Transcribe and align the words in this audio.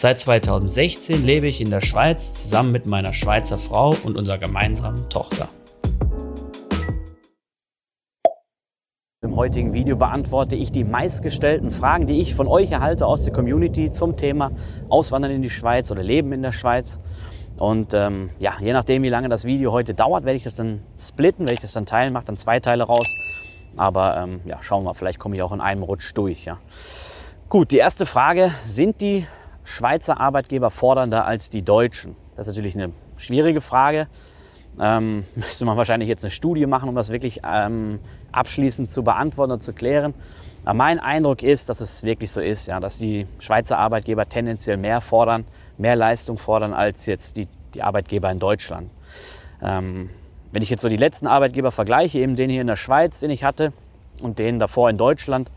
Seit 0.00 0.20
2016 0.20 1.24
lebe 1.24 1.48
ich 1.48 1.60
in 1.60 1.70
der 1.70 1.80
Schweiz 1.80 2.32
zusammen 2.32 2.70
mit 2.70 2.86
meiner 2.86 3.12
Schweizer 3.12 3.58
Frau 3.58 3.96
und 4.04 4.16
unserer 4.16 4.38
gemeinsamen 4.38 5.08
Tochter. 5.08 5.48
Im 9.22 9.34
heutigen 9.34 9.72
Video 9.72 9.96
beantworte 9.96 10.54
ich 10.54 10.70
die 10.70 10.84
meistgestellten 10.84 11.72
Fragen, 11.72 12.06
die 12.06 12.20
ich 12.20 12.36
von 12.36 12.46
euch 12.46 12.70
erhalte 12.70 13.06
aus 13.06 13.24
der 13.24 13.32
Community 13.32 13.90
zum 13.90 14.16
Thema 14.16 14.52
Auswandern 14.88 15.32
in 15.32 15.42
die 15.42 15.50
Schweiz 15.50 15.90
oder 15.90 16.04
Leben 16.04 16.32
in 16.32 16.42
der 16.42 16.52
Schweiz. 16.52 17.00
Und 17.58 17.92
ähm, 17.92 18.30
ja, 18.38 18.54
je 18.60 18.72
nachdem, 18.72 19.02
wie 19.02 19.08
lange 19.08 19.28
das 19.28 19.46
Video 19.46 19.72
heute 19.72 19.94
dauert, 19.94 20.24
werde 20.24 20.36
ich 20.36 20.44
das 20.44 20.54
dann 20.54 20.84
splitten, 20.96 21.40
werde 21.40 21.54
ich 21.54 21.60
das 21.60 21.72
dann 21.72 21.86
teilen, 21.86 22.12
mache 22.12 22.26
dann 22.26 22.36
zwei 22.36 22.60
Teile 22.60 22.84
raus. 22.84 23.12
Aber 23.76 24.16
ähm, 24.16 24.42
ja, 24.44 24.62
schauen 24.62 24.84
wir 24.84 24.94
vielleicht 24.94 25.18
komme 25.18 25.34
ich 25.34 25.42
auch 25.42 25.50
in 25.50 25.60
einem 25.60 25.82
Rutsch 25.82 26.12
durch. 26.14 26.44
Ja. 26.44 26.60
Gut, 27.48 27.72
die 27.72 27.78
erste 27.78 28.06
Frage, 28.06 28.52
sind 28.62 29.00
die 29.00 29.26
Schweizer 29.68 30.18
Arbeitgeber 30.18 30.70
fordernder 30.70 31.26
als 31.26 31.50
die 31.50 31.62
Deutschen? 31.62 32.16
Das 32.34 32.46
ist 32.46 32.54
natürlich 32.54 32.74
eine 32.74 32.92
schwierige 33.16 33.60
Frage. 33.60 34.08
Ähm, 34.80 35.24
müsste 35.34 35.66
man 35.66 35.76
wahrscheinlich 35.76 36.08
jetzt 36.08 36.24
eine 36.24 36.30
Studie 36.30 36.66
machen, 36.66 36.88
um 36.88 36.94
das 36.94 37.10
wirklich 37.10 37.42
ähm, 37.46 38.00
abschließend 38.32 38.90
zu 38.90 39.02
beantworten 39.02 39.52
und 39.52 39.62
zu 39.62 39.74
klären. 39.74 40.14
Aber 40.64 40.74
mein 40.74 40.98
Eindruck 40.98 41.42
ist, 41.42 41.68
dass 41.68 41.80
es 41.80 42.02
wirklich 42.02 42.32
so 42.32 42.40
ist, 42.40 42.66
ja, 42.66 42.80
dass 42.80 42.98
die 42.98 43.26
Schweizer 43.40 43.78
Arbeitgeber 43.78 44.26
tendenziell 44.28 44.78
mehr 44.78 45.00
fordern, 45.00 45.44
mehr 45.76 45.96
Leistung 45.96 46.38
fordern 46.38 46.72
als 46.72 47.04
jetzt 47.06 47.36
die, 47.36 47.46
die 47.74 47.82
Arbeitgeber 47.82 48.30
in 48.30 48.38
Deutschland. 48.38 48.90
Ähm, 49.62 50.08
wenn 50.50 50.62
ich 50.62 50.70
jetzt 50.70 50.80
so 50.80 50.88
die 50.88 50.96
letzten 50.96 51.26
Arbeitgeber 51.26 51.72
vergleiche, 51.72 52.18
eben 52.18 52.36
den 52.36 52.48
hier 52.48 52.62
in 52.62 52.66
der 52.66 52.76
Schweiz, 52.76 53.20
den 53.20 53.30
ich 53.30 53.44
hatte, 53.44 53.72
und 54.22 54.38
den 54.38 54.58
davor 54.58 54.88
in 54.88 54.96
Deutschland, 54.96 55.50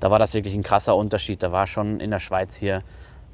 da 0.00 0.10
war 0.10 0.18
das 0.18 0.34
wirklich 0.34 0.54
ein 0.54 0.62
krasser 0.62 0.96
Unterschied. 0.96 1.42
Da 1.42 1.50
war 1.50 1.66
schon 1.66 1.98
in 1.98 2.10
der 2.10 2.20
Schweiz 2.20 2.56
hier 2.56 2.82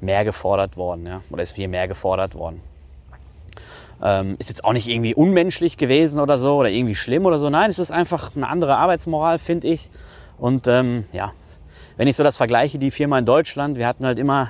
mehr 0.01 0.25
gefordert 0.25 0.77
worden, 0.77 1.05
ja, 1.05 1.21
oder 1.29 1.43
ist 1.43 1.55
hier 1.55 1.67
mehr 1.67 1.87
gefordert 1.87 2.35
worden. 2.35 2.61
Ähm, 4.03 4.35
ist 4.39 4.49
jetzt 4.49 4.65
auch 4.65 4.73
nicht 4.73 4.87
irgendwie 4.87 5.13
unmenschlich 5.13 5.77
gewesen 5.77 6.19
oder 6.19 6.37
so 6.39 6.57
oder 6.57 6.69
irgendwie 6.69 6.95
schlimm 6.95 7.25
oder 7.25 7.37
so. 7.37 7.49
Nein, 7.49 7.69
es 7.69 7.77
ist 7.77 7.91
einfach 7.91 8.35
eine 8.35 8.47
andere 8.47 8.77
Arbeitsmoral, 8.77 9.37
finde 9.37 9.67
ich. 9.67 9.89
Und 10.39 10.67
ähm, 10.67 11.05
ja, 11.13 11.33
wenn 11.97 12.07
ich 12.07 12.15
so 12.15 12.23
das 12.23 12.37
vergleiche, 12.37 12.79
die 12.79 12.89
Firma 12.89 13.19
in 13.19 13.25
Deutschland, 13.25 13.77
wir 13.77 13.85
hatten 13.85 14.05
halt 14.05 14.17
immer 14.17 14.49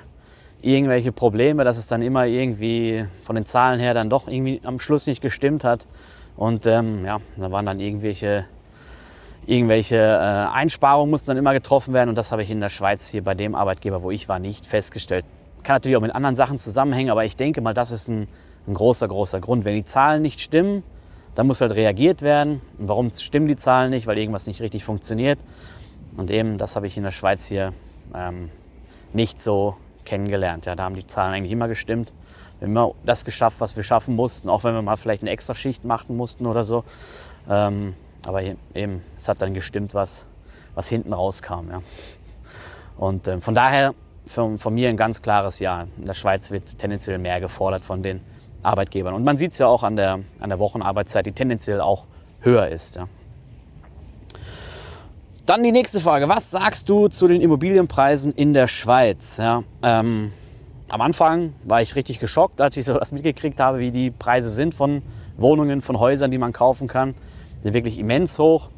irgendwelche 0.62 1.12
Probleme, 1.12 1.66
dass 1.66 1.78
es 1.78 1.88
dann 1.88 2.02
immer 2.02 2.26
irgendwie 2.26 3.06
von 3.24 3.36
den 3.36 3.46
Zahlen 3.46 3.80
her 3.80 3.94
dann 3.94 4.10
doch 4.10 4.28
irgendwie 4.28 4.62
am 4.64 4.80
Schluss 4.80 5.08
nicht 5.08 5.22
gestimmt 5.22 5.66
hat. 5.66 5.86
Und 6.38 6.66
ähm, 6.66 7.06
ja, 7.06 7.20
da 7.36 7.52
waren 7.52 7.66
dann 7.66 7.80
irgendwelche, 7.80 8.46
irgendwelche 9.46 9.98
äh, 9.98 10.56
Einsparungen 10.56 11.10
mussten 11.10 11.28
dann 11.28 11.38
immer 11.38 11.54
getroffen 11.54 11.94
werden. 11.94 12.10
Und 12.10 12.18
das 12.18 12.32
habe 12.32 12.44
ich 12.44 12.52
in 12.52 12.62
der 12.62 12.70
Schweiz 12.70 13.10
hier 13.10 13.24
bei 13.24 13.34
dem 13.34 13.56
Arbeitgeber, 13.56 14.02
wo 14.02 14.12
ich 14.12 14.30
war, 14.30 14.40
nicht 14.40 14.66
festgestellt. 14.66 15.26
Kann 15.64 15.76
natürlich 15.76 15.98
auch 15.98 16.02
mit 16.02 16.14
anderen 16.16 16.36
Sachen 16.36 16.58
zusammenhängen, 16.58 17.12
aber 17.12 17.26
ich 17.26 17.36
denke 17.36 17.62
mal, 17.62 17.74
das 17.74 17.92
ist 17.92 18.08
ein 18.10 18.28
ein 18.68 18.74
großer, 18.74 19.08
großer 19.08 19.40
Grund. 19.40 19.66
Wenn 19.66 19.76
die 19.76 19.86
Zahlen 19.86 20.22
nicht 20.22 20.40
stimmen, 20.40 20.84
dann 21.36 21.48
muss 21.48 21.62
halt 21.62 21.74
reagiert 21.74 22.22
werden. 22.22 22.62
Und 22.78 22.88
warum 22.88 23.10
stimmen 23.12 23.48
die 23.48 23.56
Zahlen 23.56 23.90
nicht? 23.90 24.08
Weil 24.08 24.18
irgendwas 24.18 24.48
nicht 24.48 24.62
richtig 24.62 24.84
funktioniert. 24.84 25.40
Und 26.18 26.30
eben, 26.30 26.58
das 26.58 26.76
habe 26.76 26.88
ich 26.88 26.98
in 26.98 27.04
der 27.04 27.12
Schweiz 27.12 27.48
hier 27.48 27.74
ähm, 28.14 28.50
nicht 29.14 29.40
so 29.40 29.78
kennengelernt. 30.06 30.66
Ja, 30.66 30.76
da 30.76 30.84
haben 30.84 30.96
die 30.96 31.08
Zahlen 31.08 31.34
eigentlich 31.34 31.52
immer 31.52 31.68
gestimmt. 31.68 32.14
Wir 32.60 32.68
haben 32.68 32.72
immer 32.74 32.94
das 33.06 33.26
geschafft, 33.26 33.60
was 33.60 33.76
wir 33.76 33.84
schaffen 33.84 34.16
mussten, 34.16 34.50
auch 34.50 34.64
wenn 34.64 34.74
wir 34.74 34.82
mal 34.82 34.98
vielleicht 34.98 35.24
eine 35.24 35.32
extra 35.32 35.56
Schicht 35.56 35.84
machen 35.86 36.18
mussten 36.18 36.46
oder 36.46 36.64
so. 36.64 36.84
Ähm, 37.50 37.96
aber 38.26 38.44
eben, 38.76 39.02
es 39.18 39.28
hat 39.28 39.42
dann 39.42 39.54
gestimmt, 39.54 39.96
was, 39.96 40.26
was 40.76 40.88
hinten 40.88 41.14
rauskam. 41.14 41.72
Ja. 41.72 41.82
Und 42.98 43.28
ähm, 43.28 43.42
von 43.42 43.56
daher 43.56 43.96
von, 44.26 44.60
von 44.60 44.74
mir 44.74 44.90
ein 44.90 44.98
ganz 44.98 45.22
klares 45.22 45.60
Ja. 45.60 45.88
In 45.98 46.06
der 46.06 46.14
Schweiz 46.14 46.52
wird 46.52 46.78
tendenziell 46.78 47.18
mehr 47.18 47.40
gefordert 47.40 47.86
von 47.86 48.04
den 48.04 48.22
Arbeitgebern. 48.64 49.14
Und 49.14 49.24
man 49.24 49.38
sieht 49.38 49.52
es 49.52 49.58
ja 49.58 49.68
auch 49.68 49.84
an 49.84 49.96
der, 49.96 50.20
an 50.40 50.50
der 50.50 50.60
Wochenarbeitszeit, 50.60 51.26
die 51.26 51.32
tendenziell 51.32 51.82
auch 51.82 52.06
höher 52.42 52.68
ist. 52.68 52.96
Ja. 52.96 53.08
Dann 55.46 55.64
die 55.64 55.72
nächste 55.72 56.00
Frage. 56.00 56.30
Was 56.30 56.52
sagst 56.52 56.88
du 56.88 57.08
zu 57.08 57.28
den 57.28 57.42
Immobilienpreisen 57.42 58.32
in 58.34 58.54
der 58.54 58.68
Schweiz? 58.68 59.38
Ja, 59.38 59.64
ähm, 59.82 60.32
am 60.88 61.02
Anfang 61.02 61.54
war 61.64 61.82
ich 61.82 61.96
richtig 61.96 62.20
geschockt, 62.20 62.62
als 62.62 62.78
ich 62.78 62.86
so 62.86 62.94
das 62.94 63.12
mitgekriegt 63.12 63.60
habe, 63.60 63.80
wie 63.80 63.92
die 63.92 64.12
Preise 64.12 64.50
sind 64.50 64.76
von 64.76 65.02
Wohnungen, 65.38 65.82
von 65.82 66.00
Häusern, 66.00 66.32
die 66.32 66.38
man 66.38 66.54
kaufen 66.54 66.88
kann. 66.88 67.16
Die 67.58 67.64
sind 67.64 67.74
wirklich 67.74 67.98
immens 67.98 68.38
hoch. 68.38 68.70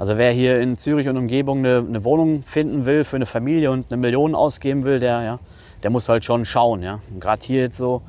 Also 0.00 0.16
wer 0.16 0.32
hier 0.32 0.62
in 0.62 0.78
Zürich 0.78 1.08
und 1.08 1.18
Umgebung 1.18 1.58
eine, 1.58 1.84
eine 1.86 2.04
Wohnung 2.04 2.42
finden 2.42 2.86
will 2.86 3.04
für 3.04 3.16
eine 3.16 3.26
Familie 3.26 3.70
und 3.70 3.92
eine 3.92 4.00
Million 4.00 4.34
ausgeben 4.34 4.84
will, 4.84 4.98
der, 4.98 5.20
ja, 5.20 5.38
der 5.82 5.90
muss 5.90 6.08
halt 6.08 6.24
schon 6.24 6.46
schauen. 6.46 6.82
Ja. 6.82 7.00
Gerade 7.20 7.44
hier 7.44 7.60
jetzt 7.60 7.76
so 7.76 8.00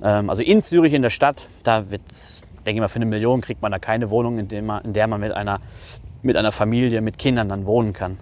ähm, 0.00 0.30
also 0.30 0.44
in 0.44 0.62
Zürich 0.62 0.92
in 0.92 1.02
der 1.02 1.10
Stadt, 1.10 1.48
da 1.64 1.90
wird 1.90 2.02
denke 2.64 2.78
ich 2.78 2.80
mal, 2.80 2.86
für 2.86 3.00
eine 3.00 3.06
Million 3.06 3.40
kriegt 3.40 3.62
man 3.62 3.72
da 3.72 3.80
keine 3.80 4.10
Wohnung, 4.10 4.38
in, 4.38 4.64
man, 4.64 4.84
in 4.84 4.92
der 4.92 5.08
man 5.08 5.20
mit 5.20 5.32
einer, 5.32 5.58
mit 6.22 6.36
einer 6.36 6.52
Familie, 6.52 7.00
mit 7.00 7.18
Kindern 7.18 7.48
dann 7.48 7.66
wohnen 7.66 7.92
kann. 7.92 8.20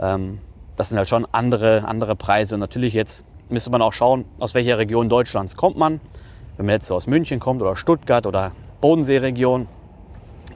Ähm, 0.00 0.38
das 0.76 0.88
sind 0.88 0.96
halt 0.96 1.10
schon 1.10 1.26
andere, 1.30 1.84
andere 1.86 2.16
Preise. 2.16 2.54
Und 2.54 2.60
natürlich 2.60 2.94
jetzt 2.94 3.26
müsste 3.50 3.70
man 3.70 3.82
auch 3.82 3.92
schauen, 3.92 4.24
aus 4.38 4.54
welcher 4.54 4.78
Region 4.78 5.10
Deutschlands 5.10 5.54
kommt 5.54 5.76
man. 5.76 6.00
Wenn 6.56 6.64
man 6.64 6.72
jetzt 6.72 6.86
so 6.86 6.94
aus 6.94 7.08
München 7.08 7.40
kommt 7.40 7.60
oder 7.60 7.76
Stuttgart 7.76 8.26
oder 8.26 8.52
Bodenseeregion, 8.80 9.68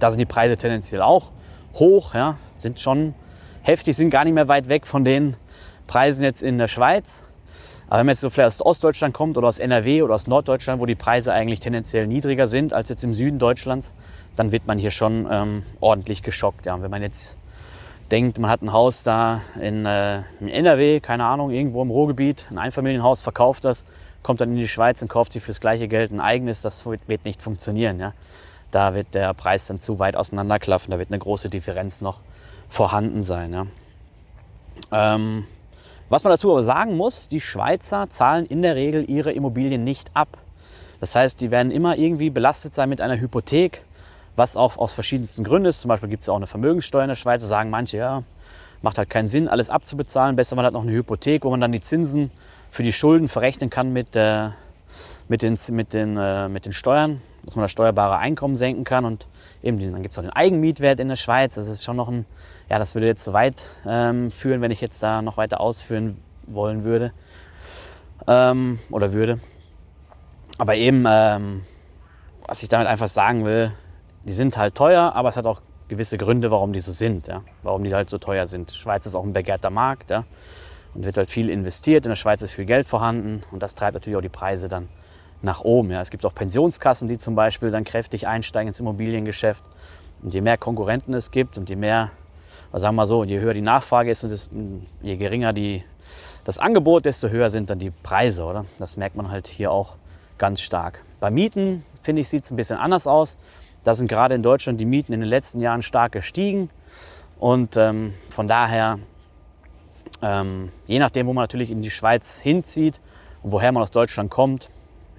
da 0.01 0.11
sind 0.11 0.21
die 0.21 0.25
Preise 0.25 0.57
tendenziell 0.57 1.03
auch 1.03 1.33
hoch, 1.75 2.15
ja, 2.15 2.37
sind 2.57 2.81
schon 2.81 3.15
heftig, 3.63 3.97
sind 3.97 4.11
gar 4.11 4.25
nicht 4.25 4.35
mehr 4.35 4.49
weit 4.49 4.69
weg 4.69 4.87
von 4.87 5.05
den 5.05 5.37
Preisen 5.87 6.23
jetzt 6.23 6.43
in 6.43 6.59
der 6.59 6.69
Schweiz. 6.69 7.25
Aber 7.89 7.99
wenn 7.99 8.07
man 8.07 8.13
jetzt 8.13 8.23
so 8.23 8.31
vielleicht 8.31 8.61
aus 8.61 8.65
Ostdeutschland 8.65 9.13
kommt 9.13 9.37
oder 9.37 9.49
aus 9.49 9.59
NRW 9.59 10.03
oder 10.03 10.15
aus 10.15 10.27
Norddeutschland, 10.27 10.81
wo 10.81 10.87
die 10.87 10.95
Preise 10.95 11.33
eigentlich 11.33 11.61
tendenziell 11.61 12.07
niedriger 12.07 12.47
sind 12.47 12.73
als 12.73 12.89
jetzt 12.89 13.05
im 13.05 13.13
Süden 13.13 13.39
Deutschlands, 13.39 13.93
dann 14.35 14.51
wird 14.51 14.67
man 14.67 14.79
hier 14.79 14.91
schon 14.91 15.29
ähm, 15.31 15.63
ordentlich 15.81 16.23
geschockt. 16.23 16.65
Ja. 16.65 16.75
Und 16.75 16.83
wenn 16.83 16.91
man 16.91 17.03
jetzt 17.03 17.37
denkt, 18.11 18.39
man 18.39 18.51
hat 18.51 18.63
ein 18.63 18.73
Haus 18.73 19.03
da 19.03 19.43
in, 19.61 19.85
äh, 19.85 20.23
in 20.41 20.49
NRW, 20.49 21.01
keine 21.01 21.25
Ahnung, 21.25 21.51
irgendwo 21.51 21.83
im 21.83 21.91
Ruhrgebiet, 21.91 22.47
ein 22.51 22.59
Einfamilienhaus, 22.59 23.21
verkauft 23.21 23.65
das, 23.65 23.85
kommt 24.23 24.41
dann 24.41 24.51
in 24.51 24.57
die 24.57 24.69
Schweiz 24.69 25.03
und 25.03 25.09
kauft 25.09 25.33
sich 25.33 25.43
fürs 25.43 25.61
gleiche 25.61 25.89
Geld 25.89 26.13
ein 26.13 26.21
eigenes, 26.21 26.63
das 26.63 26.87
wird 26.87 27.25
nicht 27.25 27.43
funktionieren. 27.43 28.01
Ja. 28.01 28.15
Da 28.73 28.95
wird 28.95 29.15
der 29.15 29.33
Preis 29.35 29.67
dann 29.67 29.79
zu 29.79 30.01
weit 30.01 30.17
auseinanderklaffen, 30.17 30.91
da 30.91 30.99
wird 30.99 31.11
eine 31.11 31.19
große 31.19 31.49
Differenz 31.51 32.01
noch 32.01 32.21
vorhanden 32.69 33.23
sein. 33.23 33.53
Ja. 33.53 33.67
Ähm, 34.91 35.45
was 36.09 36.25
man 36.25 36.33
dazu 36.33 36.51
aber 36.51 36.65
sagen 36.65 36.97
muss, 36.97 37.29
die 37.29 37.41
Schweizer 37.41 38.11
zahlen 38.11 38.47
in 38.47 38.63
der 38.63 38.75
Regel 38.75 39.09
ihre 39.09 39.33
Immobilien 39.33 39.85
nicht 39.85 40.11
ab. 40.15 40.39
Das 41.01 41.15
heißt, 41.15 41.41
die 41.41 41.51
werden 41.51 41.71
immer 41.71 41.97
irgendwie 41.97 42.31
belastet 42.31 42.75
sein 42.75 42.89
mit 42.89 43.01
einer 43.01 43.19
Hypothek, 43.19 43.83
was 44.37 44.57
auch 44.57 44.79
aus 44.79 44.93
verschiedensten 44.93 45.45
Gründen 45.45 45.69
ist. 45.69 45.81
Zum 45.81 45.89
Beispiel 45.89 46.09
gibt 46.09 46.23
es 46.23 46.29
auch 46.29 46.37
eine 46.37 46.47
Vermögenssteuer 46.47 47.03
in 47.03 47.09
der 47.09 47.17
Schweiz. 47.17 47.43
Da 47.43 47.49
sagen 47.49 47.71
manche, 47.71 47.99
ja, 47.99 48.23
macht 48.81 48.99
halt 48.99 49.11
keinen 49.11 49.29
Sinn, 49.29 49.49
alles 49.49 49.69
abzubezahlen. 49.69 50.37
Besser 50.37 50.57
man 50.57 50.65
hat 50.65 50.73
noch 50.73 50.83
eine 50.83 50.93
Hypothek, 50.93 51.45
wo 51.45 51.51
man 51.51 51.61
dann 51.61 51.73
die 51.73 51.81
Zinsen 51.81 52.31
für 52.71 52.83
die 52.83 52.93
Schulden 52.93 53.29
verrechnen 53.29 53.69
kann 53.69 53.93
mit, 53.93 54.17
äh, 54.17 54.49
mit, 55.29 55.43
den, 55.43 55.59
mit, 55.71 55.93
den, 55.93 56.17
äh, 56.17 56.49
mit 56.49 56.65
den 56.65 56.73
Steuern, 56.73 57.21
dass 57.45 57.57
man 57.57 57.65
das 57.65 57.73
steuerbare 57.73 58.19
Einkommen 58.19 58.57
senken 58.57 58.85
kann. 58.85 59.05
Und 59.05 59.27
eben, 59.63 59.79
dann 59.79 60.03
gibt 60.03 60.13
es 60.15 60.19
auch 60.19 60.23
den 60.23 60.33
Eigenmietwert 60.33 61.01
in 61.01 61.09
der 61.09 61.17
Schweiz. 61.17 61.55
Das 61.55 61.69
ist 61.69 61.85
schon 61.85 61.97
noch 61.97 62.09
ein 62.09 62.25
ja, 62.73 62.79
das 62.79 62.95
würde 62.95 63.07
jetzt 63.07 63.25
zu 63.25 63.35
weit 63.35 63.69
ähm, 63.87 64.31
führen, 64.31 64.63
wenn 64.63 64.71
ich 64.71 64.81
jetzt 64.81 65.03
da 65.03 65.21
noch 65.21 65.37
weiter 65.37 65.61
ausführen 65.61 66.17
wollen 66.47 66.85
würde 66.85 67.13
ähm, 68.27 68.79
oder 68.91 69.13
würde. 69.13 69.41
Aber 70.57 70.75
eben, 70.77 71.05
ähm, 71.07 71.67
was 72.47 72.63
ich 72.63 72.71
damit 72.71 72.89
einfach 72.89 73.09
sagen 73.09 73.45
will, 73.45 73.73
die 74.25 74.33
sind 74.33 74.57
halt 74.57 74.75
teuer, 74.75 75.13
aber 75.15 75.29
es 75.29 75.37
hat 75.37 75.45
auch 75.45 75.61
gewisse 75.89 76.17
Gründe, 76.17 76.51
warum 76.51 76.73
die 76.73 76.81
so 76.81 76.93
sind, 76.93 77.27
ja? 77.27 77.43
warum 77.63 77.85
die 77.85 77.93
halt 77.93 78.09
so 78.09 78.17
teuer 78.17 78.47
sind. 78.47 78.71
Schweiz 78.73 79.05
ist 79.05 79.15
auch 79.15 79.25
ein 79.25 79.35
begehrter 79.35 79.69
Markt 79.69 80.11
ja? 80.11 80.25
und 80.95 81.05
wird 81.05 81.19
halt 81.19 81.29
viel 81.29 81.51
investiert. 81.51 82.07
In 82.07 82.09
der 82.09 82.17
Schweiz 82.17 82.41
ist 82.41 82.53
viel 82.53 82.65
Geld 82.65 82.89
vorhanden 82.89 83.43
und 83.51 83.63
das 83.63 83.75
treibt 83.75 83.93
natürlich 83.93 84.17
auch 84.17 84.23
die 84.23 84.31
Preise 84.31 84.71
dann 84.71 84.89
nach 85.43 85.61
oben. 85.63 85.91
Ja? 85.91 86.01
Es 86.01 86.11
gibt 86.11 86.25
auch 86.25 86.35
Pensionskassen, 86.35 87.09
die 87.09 87.19
zum 87.19 87.35
Beispiel 87.35 87.71
dann 87.71 87.85
kräftig 87.85 88.27
einsteigen 88.27 88.69
ins 88.69 88.81
Immobiliengeschäft. 88.81 89.65
Und 90.23 90.33
je 90.35 90.41
mehr 90.41 90.57
Konkurrenten 90.57 91.15
es 91.15 91.31
gibt 91.31 91.59
und 91.59 91.69
je 91.69 91.77
mehr 91.77 92.11
also 92.73 92.85
sagen 92.85 92.95
wir 92.95 93.03
mal 93.03 93.07
so, 93.07 93.23
je 93.23 93.39
höher 93.39 93.53
die 93.53 93.61
Nachfrage 93.61 94.11
ist 94.11 94.25
und 94.25 94.87
je 95.03 95.17
geringer 95.17 95.53
die, 95.53 95.85
das 96.45 96.57
Angebot, 96.57 97.05
desto 97.05 97.29
höher 97.29 97.51
sind 97.51 97.69
dann 97.69 97.79
die 97.79 97.91
Preise, 97.91 98.45
oder? 98.45 98.65
Das 98.79 98.97
merkt 98.97 99.15
man 99.15 99.31
halt 99.31 99.47
hier 99.47 99.71
auch 99.71 99.97
ganz 100.39 100.63
stark. 100.63 101.03
Bei 101.21 101.31
Mieten, 101.31 101.85
finde 102.01 102.23
ich, 102.23 102.31
sieht 102.31 102.45
es 102.45 102.51
ein 102.51 102.57
bisschen 102.57 102.79
anders 102.79 103.07
aus. 103.07 103.39
Da 103.85 103.95
sind 103.95 104.09
gerade 104.09 104.35
in 104.35 104.43
Deutschland 104.43 104.81
die 104.81 104.87
Mieten 104.87 105.13
in 105.13 105.21
den 105.21 105.29
letzten 105.29 105.61
Jahren 105.61 105.83
stark 105.83 106.13
gestiegen. 106.13 106.71
Und 107.39 107.77
ähm, 107.77 108.15
von 108.31 108.49
daher, 108.49 108.99
ähm, 110.23 110.71
je 110.87 110.99
nachdem, 110.99 111.27
wo 111.27 111.35
man 111.35 111.43
natürlich 111.43 111.71
in 111.71 111.83
die 111.83 111.91
Schweiz 111.91 112.41
hinzieht 112.41 113.01
und 113.43 113.53
woher 113.53 113.71
man 113.71 113.83
aus 113.83 113.91
Deutschland 113.91 114.31
kommt, 114.31 114.71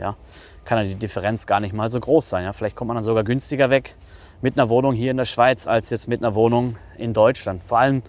ja, 0.03 0.17
kann 0.65 0.77
ja 0.77 0.83
die 0.83 0.95
Differenz 0.95 1.47
gar 1.47 1.59
nicht 1.59 1.73
mal 1.73 1.89
so 1.89 1.99
groß 1.99 2.29
sein. 2.29 2.43
Ja. 2.43 2.53
Vielleicht 2.53 2.75
kommt 2.75 2.89
man 2.89 2.95
dann 2.95 3.03
sogar 3.03 3.23
günstiger 3.23 3.69
weg 3.69 3.95
mit 4.41 4.59
einer 4.59 4.69
Wohnung 4.69 4.93
hier 4.93 5.11
in 5.11 5.17
der 5.17 5.25
Schweiz 5.25 5.65
als 5.65 5.89
jetzt 5.89 6.07
mit 6.07 6.21
einer 6.21 6.35
Wohnung 6.35 6.77
in 6.97 7.13
Deutschland. 7.13 7.63
Vor 7.63 7.79
allem, 7.79 8.03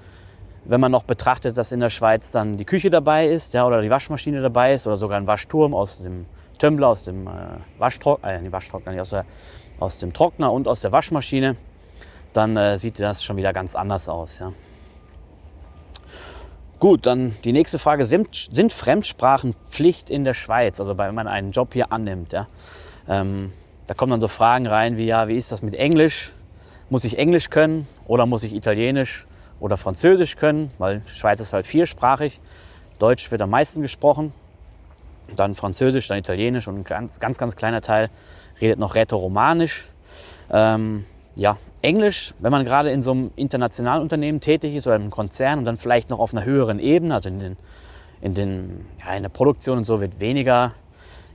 wenn 0.65 0.81
man 0.81 0.91
noch 0.91 1.05
betrachtet, 1.05 1.57
dass 1.57 1.73
in 1.73 1.81
der 1.81 1.91
Schweiz 1.91 2.33
dann 2.33 2.57
die 2.57 2.65
Küche 2.65 2.91
dabei 2.91 3.29
ist 3.29 3.55
ja, 3.55 3.67
oder 3.67 3.81
die 3.81 3.91
Waschmaschine 3.91 4.41
dabei 4.41 4.75
ist 4.75 4.87
oder 4.87 4.97
sogar 4.97 5.19
ein 5.19 5.27
Waschturm 5.27 5.73
aus 5.73 6.03
dem 6.03 6.27
Tumbler, 6.59 6.89
aus 6.89 7.05
dem 7.05 7.27
äh, 7.29 7.31
Waschtrockner, 7.79 8.43
äh, 8.43 8.53
Waschtrockner, 8.53 8.93
nicht 8.93 9.01
aus, 9.01 9.11
der, 9.11 9.25
aus 9.79 9.99
dem 9.99 10.13
Trockner 10.13 10.53
und 10.53 10.67
aus 10.67 10.81
der 10.81 10.91
Waschmaschine, 10.91 11.57
dann 12.33 12.57
äh, 12.57 12.77
sieht 12.77 12.99
das 12.99 13.23
schon 13.23 13.37
wieder 13.37 13.53
ganz 13.53 13.77
anders 13.77 14.09
aus. 14.09 14.41
Ja. 14.41 14.53
Gut, 16.81 17.07
dann 17.07 17.37
die 17.45 17.53
nächste 17.53 17.79
Frage, 17.79 18.05
sind, 18.05 18.73
Fremdsprachen 18.73 19.55
Pflicht 19.71 20.11
in 20.11 20.25
der 20.25 20.35
Schweiz, 20.35 20.81
also 20.81 20.99
wenn 20.99 21.15
man 21.15 21.29
einen 21.29 21.53
Job 21.53 21.73
hier 21.73 21.93
annimmt? 21.93 22.33
Ja? 22.33 22.49
Ähm, 23.09 23.53
da 23.87 23.95
kommen 23.95 24.11
dann 24.11 24.21
so 24.21 24.29
Fragen 24.29 24.67
rein 24.67 24.97
wie, 24.97 25.07
ja, 25.07 25.29
wie 25.29 25.37
ist 25.37 25.53
das 25.53 25.63
mit 25.63 25.75
Englisch? 25.75 26.33
Muss 26.91 27.05
ich 27.05 27.19
Englisch 27.19 27.51
können 27.51 27.87
oder 28.07 28.27
muss 28.27 28.43
ich 28.43 28.53
Italienisch 28.55 29.27
oder 29.61 29.77
Französisch 29.77 30.37
können? 30.37 30.73
Weil 30.79 31.03
Schweiz 31.07 31.41
ist 31.41 31.53
halt 31.53 31.67
viersprachig. 31.67 32.41
Deutsch 32.99 33.31
wird 33.31 33.41
am 33.43 33.51
meisten 33.51 33.81
gesprochen, 33.83 34.33
dann 35.35 35.55
Französisch, 35.55 36.09
dann 36.09 36.19
Italienisch 36.19 36.69
und 36.69 36.81
ein 36.81 36.85
ganz, 36.85 37.21
ganz, 37.21 37.39
ganz 37.39 37.57
kleiner 37.57 37.81
Teil 37.81 38.11
redet 38.61 38.79
noch 38.79 38.95
Rätoromanisch. 38.95 39.87
Ähm, 40.51 41.05
ja, 41.37 41.57
Englisch, 41.85 42.33
wenn 42.39 42.51
man 42.51 42.65
gerade 42.65 42.91
in 42.91 43.03
so 43.03 43.11
einem 43.11 43.31
internationalen 43.37 44.01
Unternehmen 44.01 44.41
tätig 44.41 44.75
ist 44.75 44.87
oder 44.87 44.97
einem 44.97 45.11
Konzern 45.11 45.59
und 45.59 45.65
dann 45.67 45.77
vielleicht 45.77 46.09
noch 46.09 46.19
auf 46.19 46.33
einer 46.33 46.45
höheren 46.45 46.79
Ebene, 46.79 47.15
also 47.15 47.29
in, 47.29 47.39
den, 47.39 47.57
in, 48.23 48.35
den, 48.35 48.87
ja, 49.05 49.15
in 49.15 49.23
der 49.23 49.29
Produktion 49.29 49.77
und 49.79 49.85
so, 49.85 50.01
wird 50.01 50.19
weniger 50.19 50.73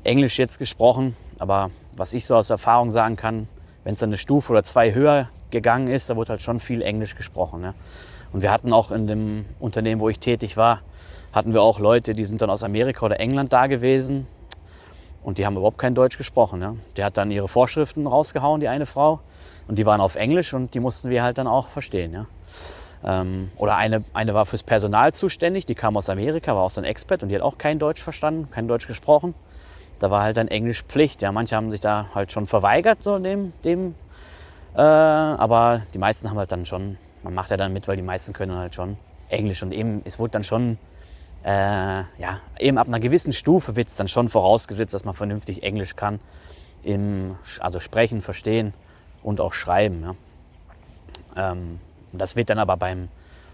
Englisch 0.04 0.40
jetzt 0.40 0.58
gesprochen. 0.58 1.16
Aber 1.38 1.70
was 1.96 2.16
ich 2.16 2.26
so 2.26 2.36
aus 2.36 2.50
Erfahrung 2.50 2.90
sagen 2.90 3.16
kann, 3.16 3.48
wenn 3.84 3.94
es 3.94 4.00
dann 4.00 4.10
eine 4.10 4.18
Stufe 4.18 4.52
oder 4.52 4.64
zwei 4.64 4.92
höher 4.92 5.30
gegangen 5.52 5.88
ist, 5.88 6.10
da 6.10 6.16
wurde 6.16 6.32
halt 6.32 6.42
schon 6.42 6.60
viel 6.60 6.82
Englisch 6.82 7.16
gesprochen. 7.16 7.62
Ja. 7.62 7.76
Und 8.34 8.42
wir 8.42 8.50
hatten 8.50 8.74
auch 8.74 8.90
in 8.90 9.06
dem 9.06 9.46
Unternehmen, 9.60 10.02
wo 10.02 10.10
ich 10.10 10.20
tätig 10.20 10.58
war, 10.58 10.82
hatten 11.32 11.54
wir 11.54 11.62
auch 11.62 11.80
Leute, 11.80 12.16
die 12.16 12.26
sind 12.26 12.42
dann 12.42 12.50
aus 12.50 12.64
Amerika 12.64 13.06
oder 13.06 13.20
England 13.20 13.54
da 13.54 13.68
gewesen 13.68 14.26
und 15.24 15.38
die 15.38 15.46
haben 15.46 15.56
überhaupt 15.56 15.78
kein 15.78 15.96
Deutsch 15.96 16.18
gesprochen. 16.18 16.62
Ja. 16.62 16.76
Die 16.98 17.04
hat 17.04 17.18
dann 17.18 17.32
ihre 17.32 17.48
Vorschriften 17.48 18.08
rausgehauen, 18.08 18.62
die 18.62 18.68
eine 18.68 18.86
Frau. 18.86 19.20
Und 19.68 19.78
die 19.78 19.86
waren 19.86 20.02
auf 20.02 20.16
Englisch 20.16 20.54
und 20.54 20.74
die 20.74 20.80
mussten 20.80 21.10
wir 21.10 21.22
halt 21.22 21.38
dann 21.38 21.48
auch 21.48 21.68
verstehen. 21.68 22.14
Ja. 22.14 22.26
Ähm, 23.04 23.52
oder 23.58 23.76
eine, 23.76 24.04
eine 24.14 24.34
war 24.34 24.46
fürs 24.46 24.64
Personal 24.64 25.14
zuständig, 25.14 25.66
die 25.66 25.76
kam 25.76 25.96
aus 25.96 26.10
Amerika, 26.10 26.56
war 26.56 26.64
auch 26.64 26.70
so 26.70 26.82
ein 26.82 26.86
Expert 26.86 27.24
und 27.24 27.30
die 27.30 27.36
hat 27.36 27.42
auch 27.42 27.58
kein 27.58 27.80
Deutsch 27.80 28.02
verstanden, 28.02 28.50
kein 28.52 28.68
Deutsch 28.68 28.88
gesprochen. 28.88 29.36
Da 30.00 30.10
war 30.10 30.22
halt 30.22 30.38
dann 30.38 30.48
Englisch 30.48 30.84
Pflicht. 30.84 31.22
Ja, 31.22 31.32
manche 31.32 31.56
haben 31.56 31.72
sich 31.72 31.82
da 31.82 32.08
halt 32.16 32.32
schon 32.32 32.46
verweigert, 32.46 33.04
so 33.04 33.20
dem, 33.20 33.54
dem 33.64 33.96
äh, 34.76 34.82
aber 34.82 35.82
die 35.94 35.98
meisten 35.98 36.30
haben 36.30 36.38
halt 36.38 36.52
dann 36.52 36.66
schon, 36.66 36.98
man 37.24 37.34
macht 37.34 37.52
ja 37.52 37.58
dann 37.58 37.74
mit, 37.74 37.88
weil 37.88 37.96
die 37.96 38.04
meisten 38.04 38.34
können 38.34 38.56
halt 38.56 38.76
schon 38.76 38.98
Englisch. 39.30 39.62
Und 39.64 39.72
eben, 39.72 40.02
es 40.06 40.20
wurde 40.20 40.32
dann 40.32 40.44
schon, 40.44 40.78
äh, 41.44 41.50
ja, 41.50 42.42
eben 42.60 42.78
ab 42.78 42.88
einer 42.88 43.00
gewissen 43.00 43.34
Stufe 43.34 43.76
wird 43.76 43.88
es 43.88 43.96
dann 43.96 44.08
schon 44.08 44.30
vorausgesetzt, 44.30 44.94
dass 44.94 45.06
man 45.06 45.16
vernünftig 45.16 45.64
Englisch 45.64 45.96
kann. 45.96 46.20
Im, 46.84 47.38
also 47.60 47.80
sprechen, 47.80 48.22
verstehen 48.22 48.74
und 49.24 49.42
auch 49.42 49.54
schreiben. 49.54 50.16
Ja. 51.36 51.52
Ähm, 51.52 51.80
das 52.12 52.36
wird 52.36 52.50
dann 52.50 52.60
aber 52.60 52.78
beim 52.78 53.10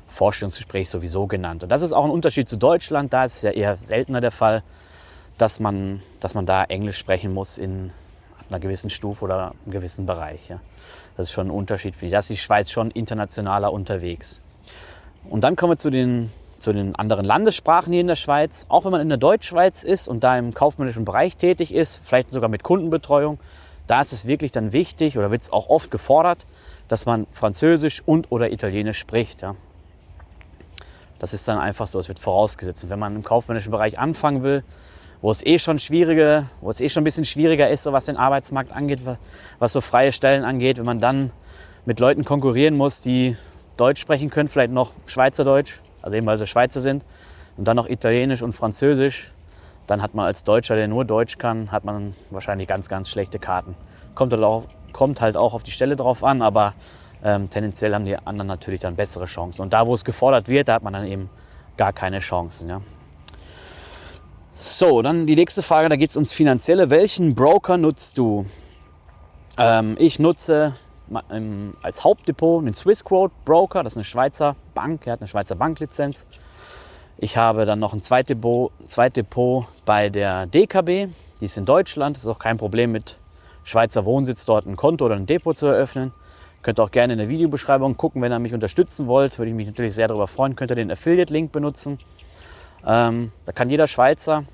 Vorstellungsgespräch 0.07 0.89
sowieso 0.89 1.27
genannt. 1.27 1.63
Und 1.63 1.69
das 1.69 1.81
ist 1.81 1.91
auch 1.91 2.05
ein 2.05 2.11
Unterschied 2.11 2.47
zu 2.47 2.57
Deutschland. 2.57 3.13
Da 3.13 3.25
ist 3.25 3.37
es 3.37 3.41
ja 3.41 3.51
eher 3.51 3.77
seltener 3.77 4.21
der 4.21 4.31
Fall, 4.31 4.63
dass 5.37 5.59
man, 5.59 6.01
dass 6.19 6.33
man 6.33 6.45
da 6.45 6.63
Englisch 6.63 6.97
sprechen 6.97 7.33
muss 7.33 7.57
in 7.57 7.91
einer 8.49 8.59
gewissen 8.59 8.89
Stufe 8.89 9.25
oder 9.25 9.53
einem 9.65 9.71
gewissen 9.71 10.05
Bereich. 10.05 10.47
Ja. 10.49 10.59
Das 11.17 11.27
ist 11.27 11.33
schon 11.33 11.47
ein 11.47 11.51
Unterschied 11.51 11.95
für 11.95 12.05
die. 12.05 12.11
Da 12.11 12.19
ist 12.19 12.29
die 12.29 12.37
Schweiz 12.37 12.69
schon 12.69 12.91
internationaler 12.91 13.73
unterwegs. 13.73 14.41
Und 15.29 15.43
dann 15.43 15.55
kommen 15.55 15.73
wir 15.73 15.77
zu 15.77 15.89
den, 15.89 16.31
zu 16.60 16.74
den 16.74 16.96
anderen 16.96 17.25
Landessprachen 17.25 17.92
hier 17.92 18.02
in 18.02 18.07
der 18.07 18.16
Schweiz. 18.16 18.66
Auch 18.69 18.86
wenn 18.86 18.92
man 18.92 19.02
in 19.02 19.10
der 19.10 19.18
Deutschschweiz 19.18 19.84
ist 19.84 20.07
und 20.07 20.24
da 20.24 20.38
im 20.38 20.54
kaufmännischen 20.54 21.06
Bereich 21.06 21.38
tätig 21.38 21.74
ist, 21.74 22.02
vielleicht 22.04 22.31
sogar 22.31 22.50
mit 22.50 22.63
Kundenbetreuung, 22.63 23.40
da 23.88 24.02
ist 24.02 24.13
es 24.13 24.25
wirklich 24.25 24.52
dann 24.52 24.74
wichtig 24.74 25.18
oder 25.18 25.31
wird 25.31 25.44
es 25.44 25.54
auch 25.54 25.69
oft 25.69 25.92
gefordert, 25.92 26.46
dass 26.88 27.06
man 27.06 27.28
Französisch 27.31 28.02
und 28.06 28.31
oder 28.31 28.52
Italienisch 28.52 29.00
spricht. 29.00 29.42
Ja. 29.42 29.56
Das 31.19 31.34
ist 31.34 31.48
dann 31.48 31.57
einfach 31.57 31.88
so, 31.88 32.00
es 32.00 32.07
wird 32.07 32.19
vorausgesetzt. 32.19 32.84
Und 32.84 32.90
wenn 32.90 33.00
man 33.00 33.16
im 33.16 33.24
kaufmännischen 33.24 33.72
Bereich 33.72 34.00
anfangen 34.00 34.44
will, 34.44 34.63
wo 35.22 35.31
es 35.31 35.46
eh 35.46 35.60
schon 35.60 35.80
schwierige, 35.80 36.48
wo 36.62 36.69
es 36.69 36.81
eh 36.81 36.90
schon 36.90 37.02
ein 37.02 37.06
bisschen 37.06 37.25
schwieriger 37.25 37.69
ist, 37.69 37.84
so 37.84 37.94
was 37.94 38.06
den 38.06 38.18
Arbeitsmarkt 38.18 38.72
angeht, 38.72 39.02
was 39.60 39.74
so 39.74 39.81
freie 39.81 40.12
Stellen 40.12 40.44
angeht, 40.44 40.78
wenn 40.78 40.86
man 40.86 41.00
dann 41.00 41.31
mit 41.86 42.00
Leuten 42.00 42.25
konkurrieren 42.25 42.75
muss, 42.75 43.02
die 43.02 43.38
Deutsch 43.78 44.02
sprechen 44.02 44.30
können, 44.30 44.50
vielleicht 44.50 44.72
noch 44.72 44.94
Schweizerdeutsch, 45.06 45.81
also 46.06 46.16
eben 46.16 46.25
weil 46.25 46.38
sie 46.38 46.48
Schweizer 46.48 46.80
sind, 46.80 47.04
und 47.57 47.68
dann 47.68 47.75
noch 47.75 47.88
Italienisch 47.88 48.42
und 48.42 48.54
Französisch, 48.54 49.31
dann 49.88 50.02
hat 50.02 50.13
man 50.13 50.25
als 50.25 50.44
Deutscher, 50.44 50.75
der 50.75 50.88
nur 50.88 51.06
Deutsch 51.06 51.38
kann, 51.38 51.72
hat 51.72 51.86
man 51.86 52.16
wahrscheinlich 52.30 52.68
ganz, 52.68 52.90
ganz 52.90 53.10
schlechte 53.10 53.40
Karten. 53.40 53.75
Kommt 54.13 54.34
halt 54.34 54.44
auch, 54.44 54.63
kommt 54.94 55.22
halt 55.22 55.38
auch 55.38 55.54
auf 55.54 55.63
die 55.63 55.72
Stelle 55.72 55.96
drauf 55.96 56.24
an, 56.24 56.42
aber 56.42 56.74
ähm, 57.24 57.50
tendenziell 57.50 57.94
haben 57.94 58.06
die 58.06 58.18
anderen 58.18 58.48
natürlich 58.48 58.80
dann 58.81 58.96
bessere 58.96 59.25
Chancen. 59.25 59.62
Und 59.62 59.74
da, 59.74 59.86
wo 59.86 59.94
es 59.94 60.04
gefordert 60.04 60.48
wird, 60.48 60.68
da 60.68 60.75
hat 60.75 60.84
man 60.84 60.94
dann 60.94 61.06
eben 61.06 61.30
gar 61.78 61.94
keine 61.94 62.19
Chancen. 62.19 62.69
Ja. 62.69 62.81
So, 64.56 65.02
dann 65.02 65.28
die 65.28 65.36
nächste 65.36 65.62
Frage, 65.62 65.90
da 65.90 65.96
geht 65.96 66.10
es 66.10 66.16
ums 66.16 66.34
Finanzielle. 66.34 66.90
Welchen 66.90 67.36
Broker 67.36 67.78
nutzt 67.78 68.18
du? 68.18 68.46
Ähm, 69.57 69.96
ich 70.00 70.19
nutze 70.19 70.74
als 71.81 72.04
Hauptdepot 72.04 72.62
einen 72.62 72.74
Swissquote 72.74 73.34
Broker, 73.46 73.84
das 73.84 73.94
ist 73.94 73.98
eine 73.98 74.04
Schweizer 74.04 74.56
Bank, 74.74 75.06
er 75.06 75.13
hat 75.13 75.22
eine 75.22 75.28
Schweizer 75.28 75.56
Banklizenz. 75.56 76.28
Ich 77.18 77.38
habe 77.38 77.66
dann 77.66 77.80
noch 77.80 77.94
ein 77.94 78.02
Zweitdepot, 78.02 78.74
Zweitdepot 78.88 79.68
bei 79.86 80.10
der 80.10 80.48
DKB, 80.48 81.07
die 81.40 81.46
ist 81.46 81.57
in 81.57 81.66
Deutschland. 81.66 82.18
Das 82.18 82.24
ist 82.24 82.30
auch 82.30 82.40
kein 82.40 82.57
Problem 82.57 82.92
mit 82.92 83.19
Schweizer 83.63 84.04
Wohnsitz 84.04 84.46
dort 84.46 84.66
ein 84.66 84.75
Konto 84.75 85.06
oder 85.06 85.16
ein 85.16 85.26
Depot 85.26 85.57
zu 85.57 85.68
eröffnen. 85.68 86.12
Könnt 86.62 86.80
ihr 86.80 86.83
auch 86.83 86.92
gerne 86.92 87.14
in 87.14 87.19
der 87.19 87.30
Videobeschreibung 87.30 87.95
gucken, 87.95 88.21
wenn 88.21 88.33
ihr 88.33 88.40
mich 88.40 88.54
unterstützen 88.54 89.07
wollt. 89.07 89.38
Würde 89.38 89.50
ich 89.50 89.56
mich 89.56 89.68
natürlich 89.68 89.94
sehr 89.94 90.07
darüber 90.07 90.28
freuen. 90.28 90.56
Könnt 90.56 90.71
ihr 90.71 90.76
den 90.76 90.92
Affiliate-Link 90.92 91.52
benutzen. 91.52 92.00
Ähm, 92.85 93.31
da 93.45 93.52
kann 93.52 93.69
jeder 93.69 93.88
Schweizer 93.88 94.45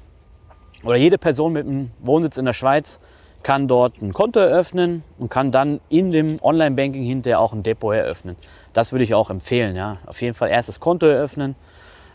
oder 0.83 0.97
jede 0.97 1.17
Person 1.17 1.53
mit 1.53 1.65
einem 1.65 1.91
Wohnsitz 1.99 2.37
in 2.37 2.45
der 2.45 2.53
Schweiz 2.53 2.99
kann 3.43 3.67
dort 3.67 4.01
ein 4.01 4.13
Konto 4.13 4.39
eröffnen 4.39 5.03
und 5.17 5.29
kann 5.29 5.51
dann 5.51 5.81
in 5.89 6.11
dem 6.11 6.39
Online-Banking 6.41 7.03
hinterher 7.03 7.39
auch 7.39 7.53
ein 7.53 7.63
Depot 7.63 7.95
eröffnen. 7.95 8.35
Das 8.73 8.91
würde 8.91 9.03
ich 9.03 9.13
auch 9.13 9.29
empfehlen. 9.29 9.75
Ja. 9.75 9.97
Auf 10.05 10.21
jeden 10.21 10.33
Fall 10.33 10.49
erst 10.49 10.69
das 10.69 10.79
Konto 10.79 11.05
eröffnen, 11.05 11.55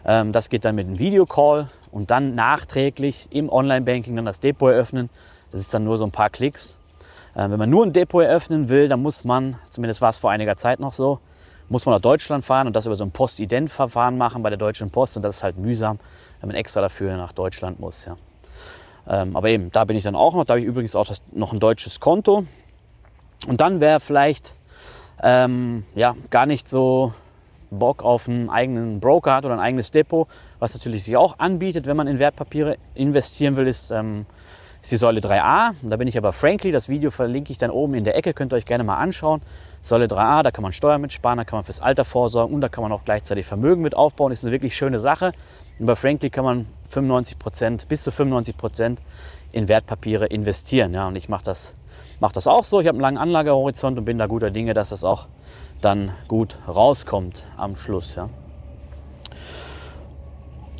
ähm, 0.06 0.33
das 0.33 0.49
geht 0.49 0.64
dann 0.64 0.76
mit 0.76 0.87
einem 0.87 0.99
Videocall 0.99 1.68
und 1.90 2.11
dann 2.11 2.35
nachträglich 2.35 3.28
im 3.30 3.50
Online-Banking 3.50 4.14
dann 4.14 4.25
das 4.25 4.40
Depot 4.40 4.71
eröffnen. 4.71 5.11
Das 5.50 5.61
ist 5.61 5.75
dann 5.75 5.85
nur 5.85 5.99
so 5.99 6.04
ein 6.04 6.12
paar 6.12 6.30
Klicks. 6.30 6.78
Ähm, 7.37 7.50
wenn 7.50 7.59
man 7.59 7.71
nur 7.71 7.85
ein 7.85 7.92
Depot 7.92 8.23
eröffnen 8.23 8.68
will, 8.68 8.88
dann 8.88 9.02
muss 9.02 9.25
man, 9.25 9.59
zumindest 9.68 10.00
war 10.00 10.11
es 10.11 10.16
vor 10.16 10.30
einiger 10.30 10.56
Zeit 10.56 10.78
noch 10.78 10.92
so, 10.92 11.18
muss 11.68 11.85
man 11.85 11.95
nach 11.95 12.00
Deutschland 12.00 12.45
fahren 12.45 12.68
und 12.68 12.76
das 12.76 12.87
über 12.87 12.95
so 12.95 13.02
ein 13.02 13.11
Postident-Verfahren 13.11 14.16
machen 14.16 14.42
bei 14.45 14.50
der 14.50 14.59
Deutschen 14.59 14.90
Post. 14.90 15.16
Und 15.16 15.25
das 15.25 15.38
ist 15.38 15.42
halt 15.42 15.59
mühsam, 15.59 15.99
wenn 16.40 16.49
man 16.49 16.56
extra 16.56 16.80
dafür 16.80 17.16
nach 17.16 17.33
Deutschland 17.33 17.80
muss. 17.80 18.04
Ja. 18.04 18.16
Ähm, 19.08 19.36
aber 19.36 19.48
eben, 19.48 19.70
da 19.72 19.84
bin 19.84 19.96
ich 19.96 20.04
dann 20.04 20.16
auch 20.16 20.34
noch. 20.34 20.44
Da 20.44 20.54
habe 20.54 20.60
ich 20.60 20.66
übrigens 20.66 20.96
auch 20.96 21.06
das, 21.06 21.22
noch 21.32 21.52
ein 21.52 21.60
deutsches 21.60 22.00
Konto. 22.00 22.44
Und 23.46 23.60
dann 23.60 23.80
wäre 23.80 24.00
vielleicht 24.00 24.54
ähm, 25.22 25.84
ja, 25.94 26.14
gar 26.30 26.46
nicht 26.46 26.68
so 26.68 27.12
Bock 27.70 28.02
auf 28.02 28.28
einen 28.28 28.50
eigenen 28.50 29.00
Broker 29.00 29.34
hat 29.34 29.44
oder 29.44 29.54
ein 29.54 29.60
eigenes 29.60 29.90
Depot, 29.90 30.28
was 30.58 30.75
natürlich 30.75 31.04
sich 31.04 31.16
auch 31.16 31.38
anbietet, 31.38 31.86
wenn 31.86 31.96
man 31.96 32.06
in 32.06 32.18
Wertpapiere 32.18 32.76
investieren 32.94 33.56
will, 33.56 33.66
ist, 33.66 33.90
ähm, 33.90 34.26
ist 34.82 34.92
die 34.92 34.96
Säule 34.96 35.20
3a. 35.20 35.75
Und 35.82 35.90
da 35.90 35.96
bin 35.96 36.08
ich 36.08 36.16
aber 36.16 36.32
Frankly, 36.32 36.70
das 36.70 36.88
Video 36.88 37.10
verlinke 37.10 37.52
ich 37.52 37.58
dann 37.58 37.70
oben 37.70 37.94
in 37.94 38.04
der 38.04 38.16
Ecke, 38.16 38.34
könnt 38.34 38.52
ihr 38.52 38.56
euch 38.56 38.66
gerne 38.66 38.84
mal 38.84 38.96
anschauen. 38.96 39.42
Säule 39.80 40.06
3a, 40.06 40.42
da 40.42 40.50
kann 40.50 40.62
man 40.62 40.72
Steuern 40.72 41.00
mitsparen, 41.00 41.38
da 41.38 41.44
kann 41.44 41.58
man 41.58 41.64
fürs 41.64 41.80
Alter 41.80 42.04
vorsorgen 42.04 42.54
und 42.54 42.60
da 42.60 42.68
kann 42.68 42.82
man 42.82 42.92
auch 42.92 43.04
gleichzeitig 43.04 43.46
Vermögen 43.46 43.82
mit 43.82 43.94
aufbauen. 43.94 44.32
Ist 44.32 44.44
eine 44.44 44.52
wirklich 44.52 44.76
schöne 44.76 44.98
Sache. 44.98 45.32
Und 45.78 45.86
bei 45.86 45.94
Frankly 45.94 46.30
kann 46.30 46.44
man 46.44 46.66
95 46.87 47.38
Prozent, 47.38 47.88
bis 47.88 48.02
zu 48.02 48.11
95 48.11 48.57
Prozent 48.57 49.00
in 49.52 49.69
Wertpapiere 49.69 50.26
investieren. 50.26 50.95
Ja, 50.95 51.09
und 51.09 51.16
ich 51.16 51.28
mache 51.28 51.45
das, 51.45 51.75
mach 52.21 52.33
das 52.33 52.47
auch 52.47 52.64
so. 52.64 52.81
Ich 52.81 52.87
habe 52.87 52.97
einen 52.97 53.02
langen 53.02 53.19
Anlagehorizont 53.19 53.99
und 53.99 54.05
bin 54.05 54.19
da 54.19 54.26
guter 54.26 54.50
Dinge, 54.50 54.75
dass 54.75 54.90
das 54.90 55.05
auch 55.05 55.26
dann 55.81 56.12
gut 56.28 56.59
rauskommt 56.69 57.45
am 57.57 57.76
Schluss. 57.76 58.14
Ja. 58.14 58.28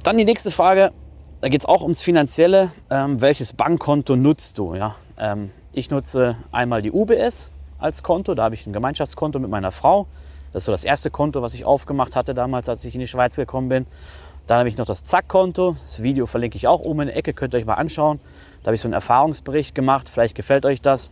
Dann 0.03 0.19
die 0.19 0.25
nächste 0.25 0.51
Frage. 0.51 0.93
da 1.41 1.49
geht 1.49 1.61
es 1.61 1.67
auch 1.67 1.83
ums 1.83 2.03
Finanzielle. 2.03 2.71
Ähm, 2.91 3.21
welches 3.21 3.53
Bankkonto 3.53 4.17
nutzt 4.17 4.59
du? 4.59 4.75
Ja? 4.75 4.97
Ähm, 5.19 5.51
ich 5.73 5.91
nutze 5.91 6.37
einmal 6.53 6.81
die 6.81 6.93
UBS 6.93 7.51
als 7.79 8.03
Konto. 8.03 8.35
Da 8.35 8.45
habe 8.45 8.55
ich 8.55 8.67
ein 8.67 8.73
Gemeinschaftskonto 8.73 9.39
mit 9.39 9.51
meiner 9.51 9.73
Frau. 9.73 10.07
Das 10.53 10.63
ist 10.63 10.67
so 10.67 10.73
das 10.73 10.85
erste 10.85 11.11
Konto, 11.11 11.43
was 11.43 11.55
ich 11.55 11.65
aufgemacht 11.65 12.17
hatte 12.17 12.35
damals, 12.35 12.69
als 12.69 12.85
ich 12.85 12.95
in 12.95 13.01
die 13.01 13.07
Schweiz 13.07 13.37
gekommen 13.37 13.69
bin. 13.69 13.87
Dann 14.47 14.59
habe 14.59 14.69
ich 14.69 14.77
noch 14.77 14.87
das 14.87 15.05
Zack-Konto. 15.05 15.77
Das 15.85 16.03
Video 16.03 16.27
verlinke 16.27 16.57
ich 16.57 16.69
auch 16.69 16.81
oben 16.81 17.03
in 17.03 17.07
der 17.09 17.17
Ecke, 17.17 17.35
könnt 17.35 17.55
ihr 17.55 17.59
euch 17.59 17.67
mal 17.67 17.75
anschauen. 17.75 18.21
Da 18.63 18.69
habe 18.69 18.77
ich 18.77 18.81
so 18.81 18.87
einen 18.87 18.95
Erfahrungsbericht 18.95 19.75
gemacht. 19.75 20.09
Vielleicht 20.09 20.35
gefällt 20.35 20.67
euch 20.67 20.81
das. 20.81 21.11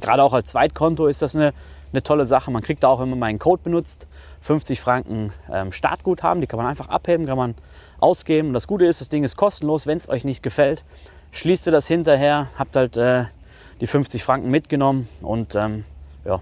Gerade 0.00 0.22
auch 0.22 0.32
als 0.32 0.48
Zweitkonto 0.48 1.06
ist 1.06 1.22
das 1.22 1.36
eine, 1.36 1.52
eine 1.92 2.02
tolle 2.02 2.26
Sache. 2.26 2.50
Man 2.50 2.62
kriegt 2.62 2.82
da 2.82 2.88
auch, 2.88 3.00
wenn 3.00 3.10
man 3.10 3.18
meinen 3.18 3.38
Code 3.38 3.62
benutzt, 3.62 4.08
50 4.40 4.80
Franken 4.80 5.32
ähm, 5.52 5.70
Startguthaben. 5.70 6.40
Die 6.40 6.46
kann 6.46 6.58
man 6.58 6.66
einfach 6.66 6.88
abheben, 6.88 7.26
kann 7.26 7.36
man 7.36 7.54
ausgeben. 8.00 8.48
Und 8.48 8.54
das 8.54 8.66
Gute 8.66 8.86
ist, 8.86 9.00
das 9.00 9.08
Ding 9.08 9.22
ist 9.22 9.36
kostenlos. 9.36 9.86
Wenn 9.86 9.96
es 9.96 10.08
euch 10.08 10.24
nicht 10.24 10.42
gefällt, 10.42 10.82
schließt 11.30 11.66
ihr 11.66 11.72
das 11.72 11.86
hinterher, 11.86 12.48
habt 12.58 12.74
halt 12.74 12.96
äh, 12.96 13.24
die 13.80 13.86
50 13.86 14.22
Franken 14.22 14.50
mitgenommen 14.50 15.08
und 15.22 15.54
ähm, 15.54 15.84
ja, 16.24 16.40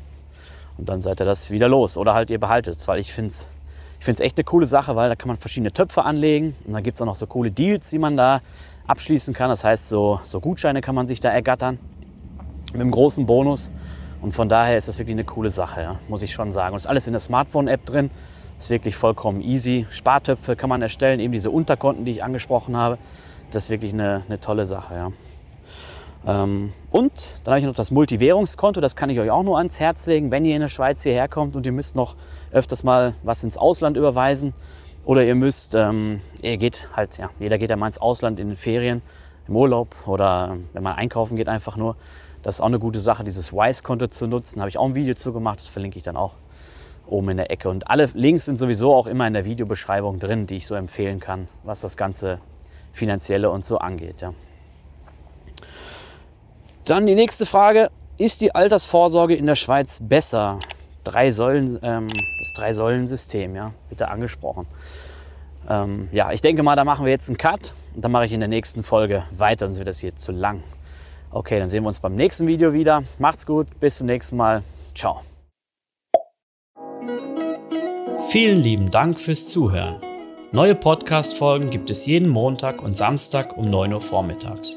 und 0.77 0.89
dann 0.89 1.01
seid 1.01 1.21
ihr 1.21 1.27
das 1.27 1.51
wieder 1.51 1.69
los. 1.69 1.97
Oder 1.97 2.15
halt 2.15 2.31
ihr 2.31 2.41
behaltet 2.41 2.77
es, 2.77 2.89
weil 2.89 3.01
ich 3.01 3.13
finde 3.13 3.31
es 3.31 3.49
ich 4.01 4.07
finde 4.07 4.23
es 4.23 4.27
echt 4.27 4.39
eine 4.39 4.45
coole 4.45 4.65
Sache, 4.65 4.97
weil 4.97 5.11
da 5.11 5.15
kann 5.15 5.29
man 5.29 5.37
verschiedene 5.37 5.73
Töpfe 5.73 6.05
anlegen 6.05 6.57
und 6.67 6.73
da 6.73 6.81
gibt 6.81 6.95
es 6.95 7.03
auch 7.03 7.07
noch 7.07 7.17
so 7.17 7.27
coole 7.27 7.51
Deals, 7.51 7.91
die 7.91 7.99
man 7.99 8.17
da 8.17 8.41
abschließen 8.87 9.35
kann. 9.35 9.51
Das 9.51 9.63
heißt, 9.63 9.91
so, 9.91 10.21
so 10.25 10.41
Gutscheine 10.41 10.81
kann 10.81 10.95
man 10.95 11.07
sich 11.07 11.21
da 11.21 11.29
ergattern 11.29 11.79
mit 12.73 12.81
einem 12.81 12.93
großen 12.93 13.27
Bonus. 13.27 13.71
Und 14.23 14.33
von 14.33 14.49
daher 14.49 14.79
ist 14.79 14.89
das 14.89 14.99
wirklich 14.99 15.15
eine 15.15 15.25
coole 15.25 15.51
Sache, 15.51 15.83
ja, 15.83 16.01
muss 16.09 16.23
ich 16.23 16.33
schon 16.33 16.51
sagen. 16.51 16.73
Und 16.73 16.79
ist 16.79 16.87
alles 16.87 17.07
in 17.09 17.13
der 17.13 17.21
Smartphone-App 17.21 17.85
drin. 17.85 18.11
Ist 18.59 18.71
wirklich 18.71 18.97
vollkommen 18.97 19.43
easy. 19.43 19.87
Spartöpfe 19.91 20.57
kann 20.57 20.71
man 20.71 20.81
erstellen, 20.81 21.21
eben 21.21 21.35
diese 21.35 21.51
Unterkonten, 21.51 22.07
die 22.07 22.13
ich 22.13 22.25
angesprochen 22.25 22.79
habe. 22.79 22.97
Das 23.51 23.65
ist 23.65 23.71
wirklich 23.71 23.93
eine, 23.93 24.23
eine 24.27 24.41
tolle 24.41 24.65
Sache. 24.65 24.95
Ja. 24.95 25.13
Ähm, 26.27 26.73
und 26.91 27.41
dann 27.45 27.53
habe 27.53 27.61
ich 27.61 27.67
noch 27.67 27.75
das 27.75 27.91
Multiwährungskonto, 27.91 28.81
das 28.81 28.95
kann 28.95 29.11
ich 29.11 29.19
euch 29.19 29.31
auch 29.31 29.43
nur 29.43 29.59
ans 29.59 29.81
Herz 29.81 30.07
legen, 30.07 30.31
wenn 30.31 30.45
ihr 30.45 30.55
in 30.55 30.61
der 30.61 30.69
Schweiz 30.69 31.03
hierher 31.03 31.29
kommt 31.29 31.57
und 31.57 31.65
ihr 31.65 31.73
müsst 31.73 31.97
noch 31.97 32.15
öfters 32.53 32.83
mal 32.83 33.15
was 33.23 33.43
ins 33.43 33.57
Ausland 33.57 33.97
überweisen 33.97 34.53
oder 35.05 35.25
ihr 35.25 35.35
müsst, 35.35 35.75
ähm, 35.75 36.21
ihr 36.43 36.59
geht 36.59 36.89
halt, 36.95 37.17
ja, 37.17 37.31
jeder 37.39 37.57
geht 37.57 37.71
ja 37.71 37.77
mal 37.77 37.87
ins 37.87 37.99
Ausland 37.99 38.39
in 38.39 38.49
den 38.49 38.57
Ferien, 38.57 39.01
im 39.49 39.57
Urlaub 39.57 39.95
oder 40.07 40.59
wenn 40.73 40.83
man 40.83 40.97
einkaufen 40.97 41.37
geht 41.37 41.49
einfach 41.49 41.77
nur. 41.77 41.97
Das 42.43 42.57
ist 42.57 42.61
auch 42.61 42.67
eine 42.67 42.79
gute 42.79 43.01
Sache, 43.01 43.25
dieses 43.25 43.53
Wise-Konto 43.53 44.07
zu 44.07 44.27
nutzen. 44.27 44.61
Habe 44.61 44.71
ich 44.71 44.79
auch 44.79 44.87
ein 44.87 44.95
Video 44.95 45.15
zu 45.15 45.33
gemacht, 45.33 45.59
das 45.59 45.69
verlinke 45.69 45.99
ich 45.99 46.03
dann 46.03 46.17
auch 46.17 46.35
oben 47.07 47.31
in 47.31 47.37
der 47.37 47.51
Ecke. 47.51 47.69
Und 47.69 47.91
alle 47.91 48.09
Links 48.15 48.47
sind 48.47 48.57
sowieso 48.57 48.95
auch 48.95 49.07
immer 49.07 49.27
in 49.27 49.35
der 49.35 49.45
Videobeschreibung 49.45 50.19
drin, 50.19 50.47
die 50.47 50.57
ich 50.57 50.67
so 50.67 50.75
empfehlen 50.75 51.21
kann, 51.21 51.49
was 51.65 51.81
das 51.81 51.97
ganze 51.97 52.41
Finanzielle 52.93 53.51
und 53.51 53.65
so 53.65 53.79
angeht. 53.79 54.23
Ja. 54.23 54.33
Dann 56.91 57.07
die 57.07 57.15
nächste 57.15 57.47
Frage. 57.47 57.89
Ist 58.19 58.41
die 58.41 58.53
Altersvorsorge 58.53 59.37
in 59.37 59.47
der 59.47 59.55
Schweiz 59.55 60.01
besser? 60.03 60.59
Drei 61.05 61.31
Säulen, 61.31 61.79
ähm, 61.85 62.09
das 62.09 62.53
Drei-Säulen-System, 62.55 63.55
ja, 63.55 63.73
da 63.97 64.07
angesprochen. 64.07 64.67
Ähm, 65.69 66.09
ja, 66.11 66.33
ich 66.33 66.41
denke 66.41 66.65
mal, 66.65 66.75
da 66.75 66.85
machen 66.85 67.05
wir 67.05 67.13
jetzt 67.13 67.29
einen 67.29 67.39
Cut 67.39 67.75
und 67.95 68.05
dann 68.05 68.11
mache 68.11 68.27
ich 68.27 68.33
in 68.33 68.41
der 68.41 68.49
nächsten 68.49 68.83
Folge 68.83 69.23
weiter, 69.31 69.67
sonst 69.67 69.79
wird 69.79 69.87
das 69.87 70.01
hier 70.01 70.17
zu 70.17 70.33
lang. 70.33 70.65
Okay, 71.31 71.61
dann 71.61 71.69
sehen 71.69 71.85
wir 71.85 71.89
uns 71.89 72.01
beim 72.01 72.17
nächsten 72.17 72.49
Video 72.49 72.73
wieder. 72.73 73.05
Macht's 73.21 73.47
gut, 73.47 73.69
bis 73.79 73.99
zum 73.99 74.09
nächsten 74.09 74.37
Mal. 74.37 74.65
Ciao. 74.93 75.21
Vielen 78.31 78.63
lieben 78.63 78.91
Dank 78.91 79.21
fürs 79.21 79.47
Zuhören. 79.47 80.01
Neue 80.51 80.75
Podcast-Folgen 80.75 81.71
gibt 81.71 81.89
es 81.89 82.05
jeden 82.07 82.29
Montag 82.29 82.83
und 82.83 82.97
Samstag 82.97 83.57
um 83.57 83.71
9 83.71 83.93
Uhr 83.93 84.01
vormittags. 84.01 84.77